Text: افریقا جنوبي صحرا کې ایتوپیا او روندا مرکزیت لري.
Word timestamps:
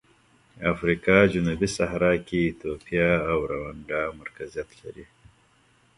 افریقا 0.73 1.17
جنوبي 1.33 1.69
صحرا 1.77 2.11
کې 2.27 2.37
ایتوپیا 2.45 3.09
او 3.31 3.39
روندا 3.51 4.01
مرکزیت 4.19 4.69
لري. 4.81 5.05